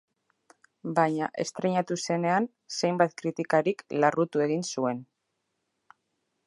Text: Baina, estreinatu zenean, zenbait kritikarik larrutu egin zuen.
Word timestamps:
Baina, 0.99 1.27
estreinatu 1.43 1.97
zenean, 2.07 2.47
zenbait 2.79 3.15
kritikarik 3.21 3.85
larrutu 4.05 4.45
egin 4.49 4.69
zuen. 4.77 5.07